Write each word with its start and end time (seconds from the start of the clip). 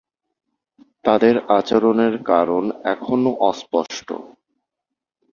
তাদের 1.05 1.35
আচরণের 1.57 2.15
কারণ 2.23 2.63
এখনও 2.93 3.31
অস্পষ্ট। 3.49 4.07